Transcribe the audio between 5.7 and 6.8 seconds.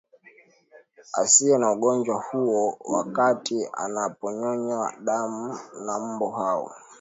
na mbu hao